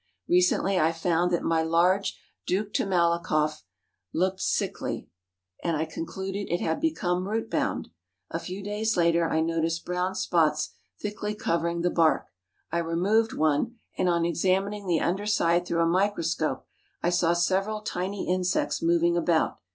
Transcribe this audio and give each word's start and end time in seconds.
Recently 0.27 0.79
I 0.79 0.93
found 0.93 1.29
that 1.29 1.43
my 1.43 1.61
large 1.61 2.19
Duc 2.47 2.73
de 2.73 2.87
Malakoff 2.87 3.61
looked 4.11 4.41
sickly, 4.41 5.07
and 5.63 5.77
I 5.77 5.85
concluded 5.85 6.49
it 6.51 6.59
had 6.59 6.81
become 6.81 7.27
root 7.27 7.51
bound. 7.51 7.89
A 8.31 8.39
few 8.39 8.63
days 8.63 8.97
later, 8.97 9.29
I 9.29 9.41
noticed 9.41 9.85
brown 9.85 10.15
spots 10.15 10.71
thickly 10.99 11.35
covering 11.35 11.81
the 11.81 11.91
bark. 11.91 12.29
I 12.71 12.79
removed 12.79 13.33
one, 13.33 13.75
and 13.95 14.09
on 14.09 14.25
examining 14.25 14.87
the 14.87 15.01
under 15.01 15.27
side 15.27 15.67
through 15.67 15.81
a 15.83 15.85
microscope, 15.85 16.65
I 17.03 17.11
saw 17.11 17.33
several 17.33 17.81
tiny 17.81 18.27
insects 18.27 18.81
moving 18.81 19.15
about. 19.15 19.59